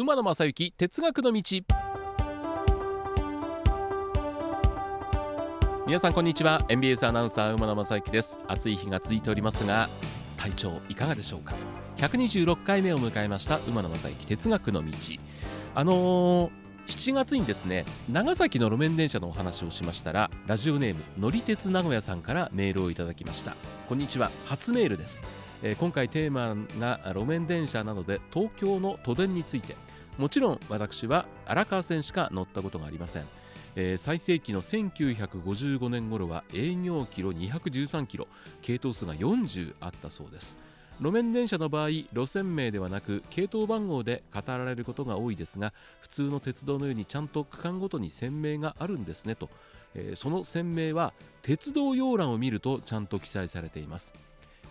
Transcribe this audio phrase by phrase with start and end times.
[0.00, 1.42] 馬野正幸哲学の道。
[5.86, 6.64] 皆さんこんにちは。
[6.70, 8.40] NBS アナウンサー馬野正幸です。
[8.48, 9.90] 暑い日が続いておりますが
[10.38, 11.54] 体調いかがでしょうか。
[11.98, 14.90] 126回目を迎えました馬野正幸哲学の道。
[15.74, 16.50] あのー
[16.86, 23.54] 7月にですね長崎の路面電車のお話をしましたらラジオネームのり鉄名古屋さんからメールをいただきました。
[23.86, 24.30] こんにちは。
[24.46, 25.24] 初メールです、
[25.62, 29.76] え今回テーマが路面電車なので東京の都電について。
[30.18, 33.24] もちろん私は荒川線しか乗ったことがありません。
[33.76, 38.28] えー最盛期の1955年頃は営業キロ213キロ
[38.62, 40.58] 系統数が40あったそうです。
[41.00, 49.48] 路面電車の場合路線名ではなく系統番号で語られることが多いですが普通の鉄道のようにちゃんと区間ごとに線名があるんですねと、
[49.94, 54.12] えーその線名は鉄道要覧を見るとちゃんと記載されています。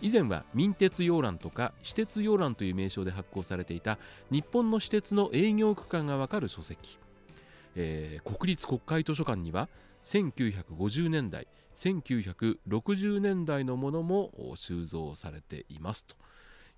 [0.02, 3.98] 以前は民鉄洋覧とか私鉄洋覧という名称で発行されていた
[4.30, 6.98] 日本の私鉄の営業区間がわかる書籍。
[7.76, 9.68] えー国立国会図書館には
[10.04, 16.16] 1950年代1960年代のものも収蔵されていますと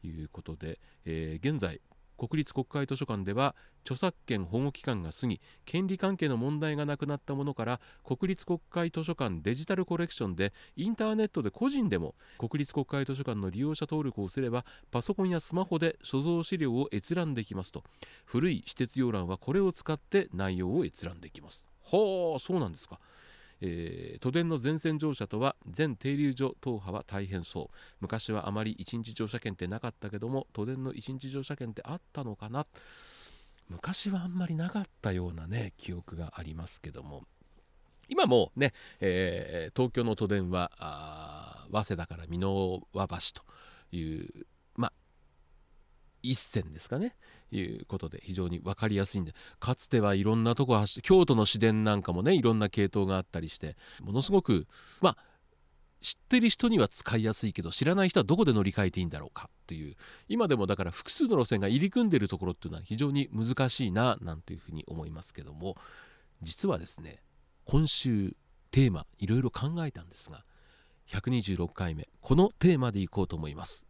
[0.06, 1.80] いうことで、えー現在
[2.28, 17.82] 国立国会図書館では著作権保護期間が過ぎ権利関係の問題がなくなったものから国立国会図書館デジタルコレクションでインターネットで個人でも国立国会図書館の利用者登録をすればパソコンやスマホで所蔵資料を閲覧できますと。
[18.24, 21.64] 古い私鉄要覧はこれを使って内容を閲覧できます。
[21.84, 23.00] はあそうなんですか、
[23.62, 27.76] えー都電の全線乗車とは全停留所等派は大変そう。
[28.00, 32.66] 昔はあまり一日乗車券ってなかったけども都電の一日乗車券ってあったのかな。
[33.68, 37.22] 昔はあんまりなかったようなね記憶がありますけども。
[38.08, 40.70] 今もね、えー東京の都電は
[41.72, 44.46] 早稲田から箕輪橋という
[46.22, 47.16] 一線ですかね。
[47.50, 49.34] いうことで非常に分かりやすいんで。
[49.60, 54.66] かつてはいろんなとこ走って京都の市電なんかもねいろんな系統があったりしてものすごく
[55.00, 55.16] まあ
[56.00, 59.94] 知ってる人には使いやすいけど知らない人はどこで乗り換えていいんだろうかっていう。
[60.28, 65.76] 今でもだから複数の路線が入り組んでるところっていうのは非常に難しいななんていうふうに思いますけども。
[66.42, 67.22] 実はですね
[67.64, 68.36] 今週
[68.70, 70.44] テーマいろいろ考えたんですが
[71.08, 73.86] 126回目このテーマでいこうと思います。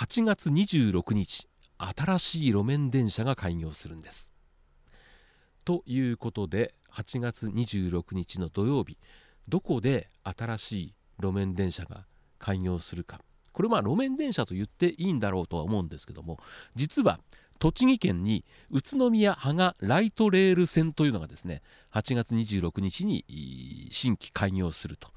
[0.00, 1.46] 8月26日
[1.76, 4.32] 新しい路面電車が開業するんです。
[5.66, 8.96] ということで8月26日の土曜日
[9.46, 12.06] どこで新しい路面電車が
[12.38, 13.20] 開業するか。
[13.52, 16.38] これまあ路面電車と言っていいんだろうとは思うんですけども
[16.74, 17.20] 実は
[17.58, 21.60] 栃木県に宇都宮芳賀ライトレール線というのがですね
[21.92, 23.26] 8月26日に
[23.90, 25.10] 新規開業すると。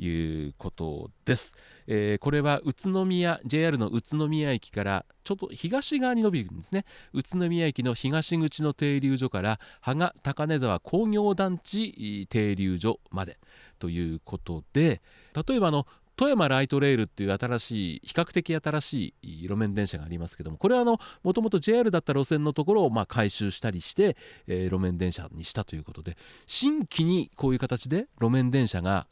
[0.00, 1.56] いうことです、
[1.86, 6.84] えーこれは宇都宮 JR の宇都宮駅からちょっと東側に伸びるんですね。
[7.12, 13.38] 宇都宮駅の東口の停留所から芳賀高根沢工業団地停留所まで
[13.78, 15.02] ということで
[15.48, 15.86] 例えばあの
[16.20, 20.98] 富山ライトレールっていう新しい比較的新しい路面電車がありますけどもこれはも
[21.32, 29.06] ともと JR だった路線のところをまあ改修したりして、え路面電車にしたということで新規にこういう形で路面電車が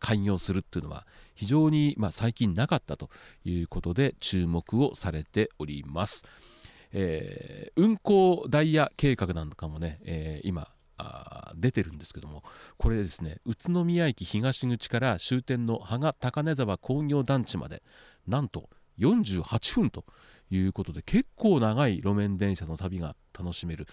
[0.00, 3.08] 開業するっていうのは非常にま最近なかったと
[3.44, 6.24] いうことで注目をされております。
[6.90, 10.66] えー運行ダイヤ計画なんかもね、えー今
[11.56, 12.42] 出てるんですけども
[12.76, 17.82] これですね宇都宮駅東口から終点の芳賀高根沢工業団地まで
[18.26, 20.04] なんと48分と
[20.50, 23.86] いうことで結構長い路面電車の旅が楽しめる。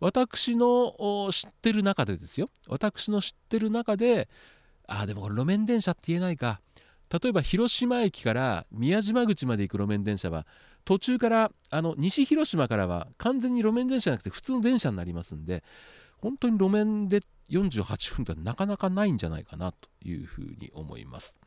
[0.00, 2.50] 私の知ってる中でですよ。
[2.66, 4.28] 私の知ってる中で
[4.86, 6.60] あーでもこれ路面電車って言えないか。
[7.10, 10.46] 例えば広島駅から宮島口まで行く路面電車は
[10.84, 15.64] 途中からあの西広島からは完全に路面電車じゃなくて普通の電車になりますんで
[16.18, 21.38] 本当に路面で48分ってなかなかないんじゃないかなというふうに思います。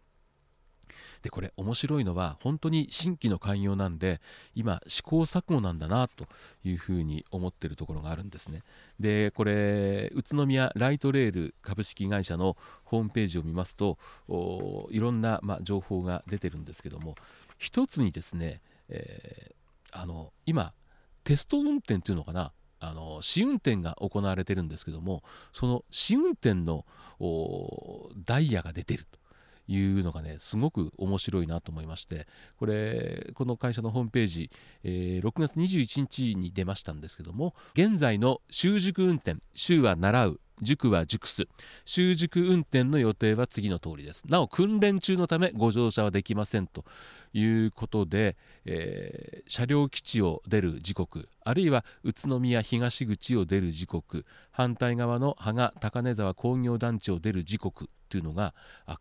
[1.22, 4.20] でこれ面白いのは本当に新規の開業なんで
[4.56, 6.26] 今試行錯誤なんだなと
[6.64, 8.64] いうふうに思ってるところがあるんですね。
[9.00, 14.00] でこれ宇都宮ライトレール株式会社のホームページを見ますと
[14.90, 17.16] いろんな、ま、情報が出てるんですけども
[17.58, 20.74] 一つにですね、えーあの今
[21.24, 22.52] テスト運転っていうのかな
[22.82, 25.24] あの試運転が行われてるんですけども
[25.54, 26.86] その試運転の
[28.26, 29.20] ダイヤが出てると
[29.72, 34.52] いうのがねすごく面白いなと思いましてこれこの会社のホームページ、
[34.84, 41.48] えー6月21日に出ましたんですけども現在の習熟運転週は習う塾は熟す。
[41.86, 44.28] 習熟運転の予定は次の通りです。
[44.28, 46.86] なお訓練中のためご乗車はできませんと
[47.34, 58.54] いうことで、えー、車両基地を出る時刻あるいは宇都宮東口を出る時刻反対側の芳賀高根沢工業団地を出る時刻というのが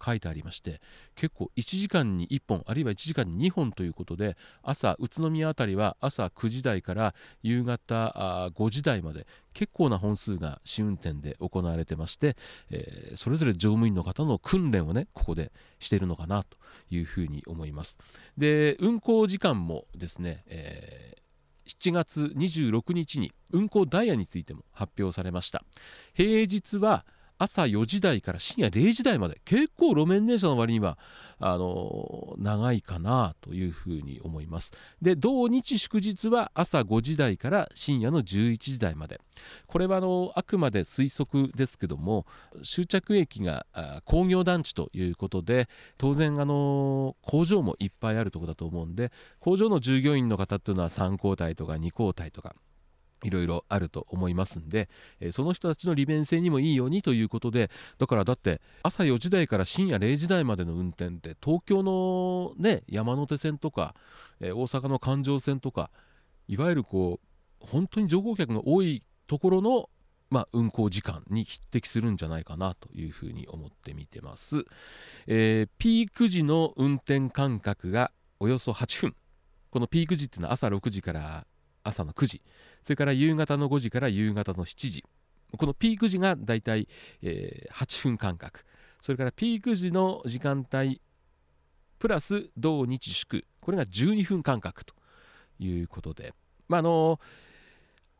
[0.05, 0.81] 書いてありまして
[1.21, 12.39] 結構1時間に1本あるいは1時間に2本ということで朝宇都宮辺りは朝9時台から夕方5時台まで結構な本数が試運転で行われてまして、
[12.71, 16.57] えー、それぞれ乗務員の方の訓練をねここでしているのかなと
[16.91, 17.99] いうふうに思います。
[18.39, 25.65] で運行時間もですね、えー、7月26日に運行ダイヤについても発表されました。
[26.15, 27.05] 平日は
[27.41, 30.99] 朝4時台から深夜0時台まで結構路面電車の割には
[31.39, 34.73] あの長いかなというふうに思います。
[35.01, 39.21] で同日祝日は朝5時台から深夜の11時台まで。
[39.67, 42.27] これはあのあくまで推測ですけども
[42.63, 43.65] 終着駅が
[44.05, 45.67] 工業団地ということで
[45.97, 52.55] 当然あの工場もいっぱいあるとこだと思うんで工場の従業員の方っていうのは3交代とか2交代とか
[53.23, 54.89] いろいろあると思いますんで、
[55.21, 63.95] えその人たちの利便性にもいいようにということでだからだって朝4時台から深夜0時台までの運転って東京のね山手線とか、
[64.41, 65.91] え大阪の環状線とか
[66.49, 67.21] いわゆるこ
[67.63, 69.89] う本当に乗降客が多いところの
[70.31, 74.65] まあ、運行時間に匹敵するんじゃないかなというふうに思って見てます、
[75.27, 79.17] えー、ピーク時の運転間隔がおよそ8分。
[79.71, 81.47] このピーク時っていうのは朝6時から
[81.83, 82.43] 朝の9時。
[82.83, 85.05] それから夕方の5時から夕方の7時。
[85.57, 86.89] このピーク時がだいたい、
[87.23, 88.65] 8分間隔。
[89.03, 91.01] それからピーク時の時間帯
[91.99, 93.45] プラス同日祝。
[93.61, 94.95] これが12分間隔と
[95.59, 96.35] いうことで。
[96.69, 97.21] まあの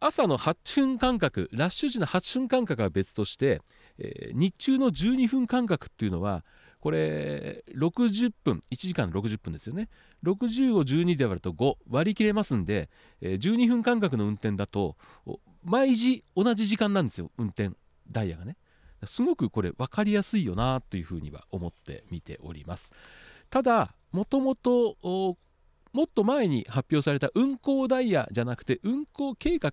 [0.01, 3.61] 朝の8分間隔ラッシュ時の8分間隔は別として、
[3.99, 6.43] え、日中の12分間隔っていうのは
[6.81, 9.89] これ60分1時間60分ですよね。
[10.25, 12.89] 60を12で割ると5割り切れますんで、
[13.21, 14.97] 12分間隔の運転だと
[15.63, 17.71] 毎時同じ時間なんですよ運転
[18.11, 18.57] ダイヤがね。
[19.05, 22.93] すごくこれ分かりやすいよなというふうには思って見ております。
[23.49, 24.97] ただもともと
[25.93, 29.73] もっと前に発表された運行ダイヤじゃなくて運行計画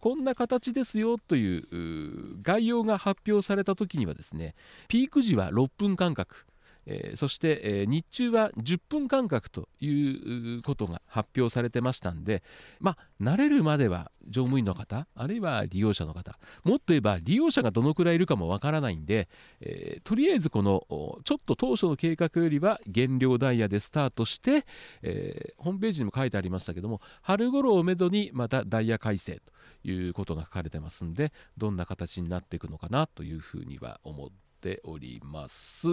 [0.00, 4.54] こんな形ですよという概要が発表された時にはですね
[4.88, 6.46] ピーク時は6分間隔。
[6.90, 12.42] えー、そして、えー、日中は10分間隔ということが発表されてましたんで
[12.80, 19.28] ま慣れるまでは乗務員の方あるいは利用者の方もっと言えば利用者がどのくらいいるかもわからないんで、
[19.60, 20.86] えー、とりあえずこの
[21.24, 24.64] ちょっと当初の計画よりは減量ダイヤでスタートして、
[25.02, 29.40] えホームページにも書いてありましたけども春頃をめどにまたダイヤ改正
[29.84, 35.88] ということが書かれてますんでどんな形になっていくのかなというふうには思ってております。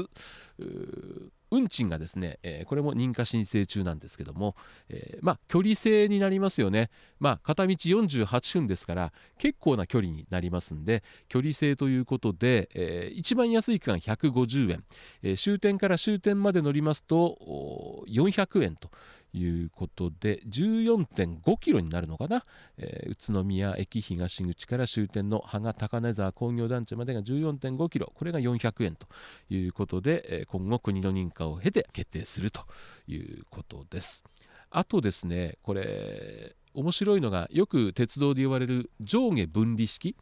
[1.52, 4.56] 運賃がですね、えー、これも認可申請中なんですけども、
[4.90, 6.90] えー、まあ距離制になりますよね。
[7.20, 14.84] まあ片道48分ですから結構な距離になりますんで距離制ということで、えー、一番安い区間150円、
[15.24, 18.90] え、終点から終点まで乗りますと400円と
[19.36, 22.44] いうことで14.5キロになるのかな、
[22.78, 28.12] えー、宇都宮駅東口から終点の芳賀高根沢工業団地までが14.5キロ。
[28.16, 29.08] これが400円と
[29.50, 32.62] いうことで、えー、今後国の認可を経て決定すると
[33.08, 34.24] いうことです。
[34.72, 40.16] あとですねこれ面白いのがよく鉄道で言われる上下分離式。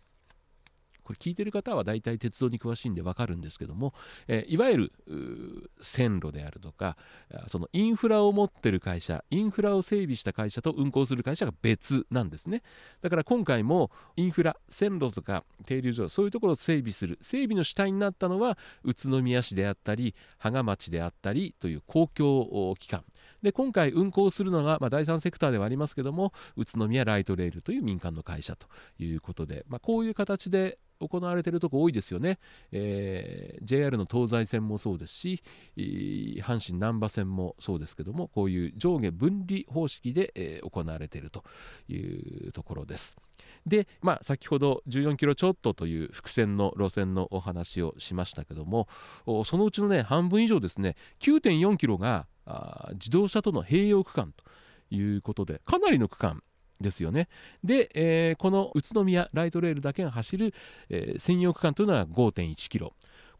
[1.04, 3.94] これ聞いてる方は大体鉄道に詳しいんで分かるんですけども、
[4.28, 6.98] えいわゆる線路であるとか
[7.48, 12.64] そのインフラを持ってる会社インフラを整備した会社と運行する会社が別なんですね。
[13.02, 23.04] だから今回もインフラ線路とか停留所そういうところを整備する整備の主体になったのは宇都宮市であったり芳賀町であったりという公共機関。
[23.42, 28.68] で今回運行するのが、まあ、第三セクターではありますけども宇都宮ライトレールという民間の会社と
[28.98, 32.40] いうことで、まあ、こういう形で行われているとこ多いですよね、
[32.72, 35.44] えー、JR の東西線もそうですし
[35.78, 41.44] 阪神難波線もそうですけどもこういう上下分離方式で、えー、行われていると
[41.88, 41.98] い
[42.48, 43.18] うところです。
[43.66, 48.88] で、まあ、先ほど14キロちょっとという伏線の路線のお話をしましたけども
[49.46, 52.28] そのうちのね半分以上ですね9.4キロが
[52.94, 54.44] 自動車との併用区間と
[54.94, 56.44] いうことでかなりの区間
[56.84, 57.28] ですよね。
[57.64, 60.54] で、えー、この宇都宮ライトレールだけが走る、
[60.90, 62.94] えー、専用区間というのは5.1キロ。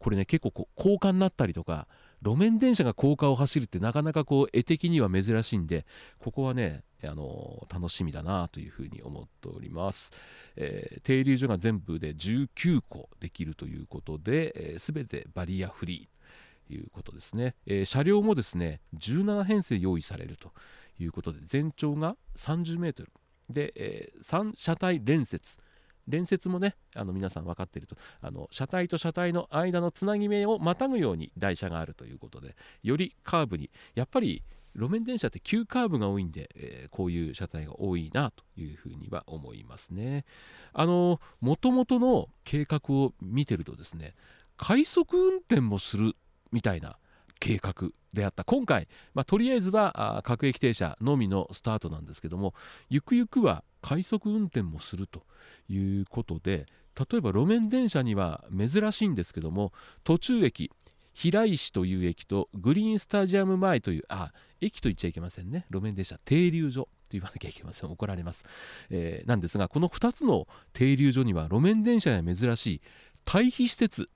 [0.04, 1.88] これね結構こう高架になったりとか
[2.22, 5.86] 路面電車が高架を走るってなかなかこう絵的には珍しいんで
[6.18, 10.12] ここはねあの楽しみだなというふうに思っております、
[10.56, 20.52] えー、停留所が全部で19個できるということで、えー、全てバリアフリーということですね、えー、車両もですね17編成用意されると
[20.98, 23.10] いうことで全長が30メートル
[23.50, 25.58] で、えー、3車体連接
[26.06, 34.44] 連接もねあの皆さん分かっているとあの車体と車体の間のつなぎ目をまたぐように台車があるということでよりカーブにやっぱり
[34.76, 40.24] 路面電車って急カーブが多いんで、えー、こういう車体が多いなというふうには思いますね。
[40.72, 44.14] あのもともとの計画を見てるとですね
[44.56, 46.16] 快速運転もする
[46.50, 46.98] みたいな
[47.40, 48.44] 計画であった。
[48.44, 52.54] 今回、まあ、とりあえずは各駅停車のみのスタートなんですけども
[52.88, 55.22] ゆくゆくは快速運転もすると
[55.68, 56.66] いうことで
[57.10, 59.72] 例えば路面電車には珍しいんですけども
[60.04, 60.70] 途中駅
[61.12, 65.64] 平石という駅とグリーンスタジアム前というあ駅と言っちゃいけませんね。
[65.70, 67.90] 路面電車停留所と言わなきゃいけません。
[67.90, 68.44] 怒られます、
[68.90, 72.80] えー、なんですがこの2つの停留所には路面電車や珍しい
[73.24, 74.08] 退避施設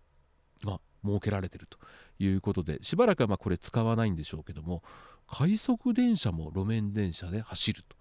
[0.65, 1.79] が設けられていると。
[2.19, 4.83] いうことでしばらくはまこれ使わないんでしょうけども
[5.27, 7.97] 快速電車も路面電車で走ると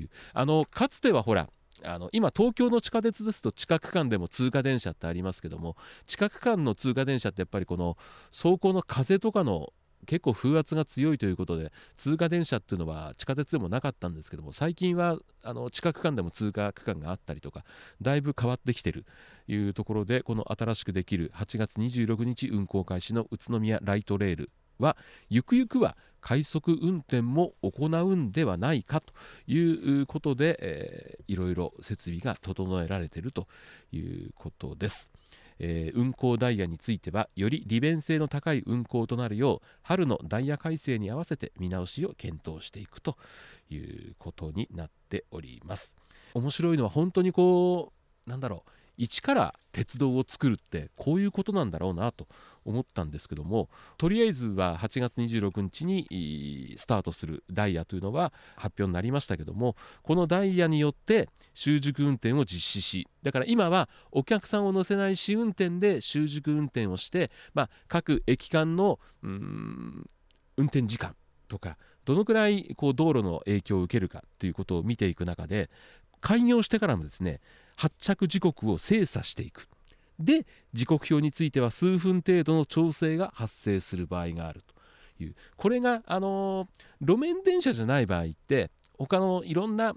[0.00, 0.10] いう。
[0.34, 1.48] あのかつてはほら
[1.84, 5.76] あの今東京の地下鉄ですと地下区間でも通過電車ってありますけども
[6.06, 7.96] 地下区間の通過電車ってやっぱりこの
[8.30, 9.72] 走行の風とかの
[10.06, 17.64] 結構風圧が強いということで通過電車っていうのは地下鉄でもなかったんですけども最近はあの地下区間でも通過区間があったりとか
[18.00, 19.04] だいぶ変わってきてる
[19.46, 24.96] というところでこの新しくできる8月26日運行開始の宇都宮ライトレールは
[25.30, 29.12] ゆくゆくは快速運転も行うんではないかと
[29.46, 33.48] いうことで、えー、いろいろ設備が整えられていると
[33.92, 35.10] いうことです。
[35.64, 43.16] えー、運行ダイヤについてはより利便性の高い運行となるよう春のダイヤ改正に合わせて見直しを検討していくと
[43.70, 45.96] いうことになっております。
[46.34, 47.92] 面白いのは本当にこ
[48.26, 52.26] うなんだろう一から鉄道を作るってこういうことなんだろうなと
[52.64, 70.04] 思ったんですけどもとりあえずは8月26日にスタートするダイヤというのは発表になりましたけどもこのダイヤによって習熟運転を実施しだから今はお客さんを乗せない試運転で習熟運転をして、まあ、各駅間の運
[70.58, 71.14] 転時間
[71.48, 75.70] とかどのくらいこう道路の影響を受けるかということを見ていく中で
[76.20, 77.40] 開業してからもですね
[77.76, 79.68] 発着時刻を精査していく。
[80.24, 84.62] で時刻表については数分程度の調整が発生する場合がある
[85.18, 89.94] というこれが、あのー、路面電車じゃない場合って他のいろんな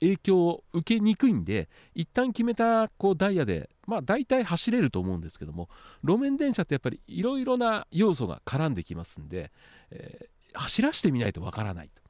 [0.00, 5.68] 影響を受けにくいんで一旦決めたこうダイヤでまあ大体走れると思うんですけども
[6.02, 9.52] 路面電車ってやっぱりいろいろな要素が絡んできますんで、
[9.90, 12.02] えー、走らせてみないとわからないと。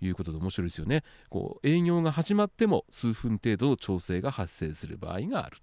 [0.00, 5.56] いうことで面白いですよねこう営業が始まっても数分程度の調整が発生する場合がある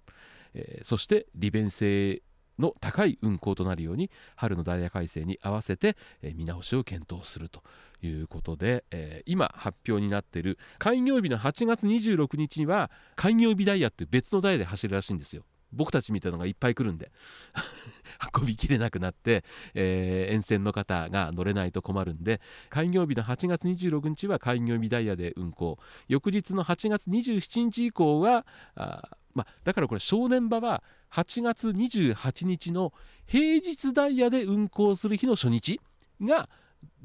[0.56, 2.22] えー、そして利便性
[2.58, 7.62] の高い運行となるように春のダイヤ改正に合わせて、え、見直しを検討すると
[8.02, 15.44] いうことで、え、今発表になっている開業日の8月26日には開業日ダイヤっていう別のダイヤで走るらしいんですよ。
[15.72, 17.10] 僕たちみたいなのがいっぱい来るんで
[18.40, 19.44] 運びきれなくなって、
[19.74, 28.46] えー、沿線の方が乗れないと困るんで開業日の8月26日は開業日ダイヤで運行翌日の8月27日以降は
[28.76, 32.94] あまあ、だからこれ正念場は8月28日の
[33.26, 35.78] 平日ダイヤで運行する日の初日
[36.22, 36.48] が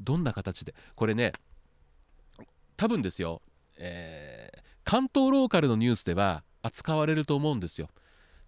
[0.00, 1.32] どんな形でこれね
[2.78, 3.42] 多分ですよ、
[3.78, 7.88] えー、関東ローカルのニュースでは扱われると思うんですよ。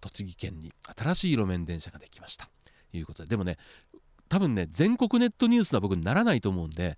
[0.01, 2.49] 栃木県に新しい路面電車ができました。
[2.91, 3.29] ということで。
[3.29, 3.57] でもね
[4.29, 6.97] 多分ね全国ネットニュースは僕にならないと思うんで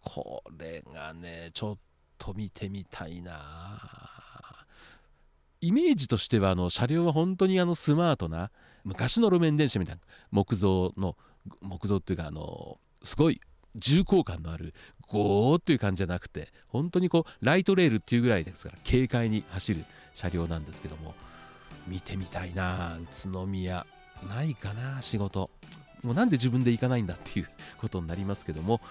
[0.00, 1.78] これがねちょっ
[2.18, 4.13] と見てみたいな。
[5.64, 8.50] イメージとしてはあの車両は本当にあのスマートな
[8.84, 11.16] 昔の路面電車みたいな木造の
[11.62, 13.40] 木造っていうかあのすごい
[13.76, 14.74] 重厚感のある
[15.08, 21.14] ゴーっていう感じじゃなくて本当にこうライトレールっていうぐらいですから軽快に走る車両なんですけども
[21.86, 23.86] 見てみたいな宇都宮
[24.28, 25.50] ないかな仕事。
[26.02, 27.48] もうなんで自分で行かないんだっていう
[27.80, 28.82] ことになりますけども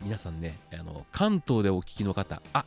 [0.00, 2.64] 皆さんねあの関東でお聞きの方あ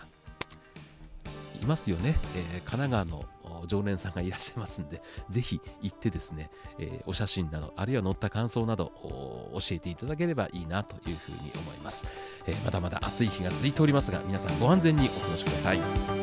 [1.64, 3.26] いますよね、えー、神奈川の
[3.68, 8.92] 常連さんがいらっしゃいますんで、ぜひ行ってですね、えー、お写真など、あるいは乗った感想など
[9.54, 12.06] 教えていただければいいなというふうに思います。
[12.46, 16.23] えー、まだまだ暑い日が続いておりますが、皆さんご安全にお過ごしください。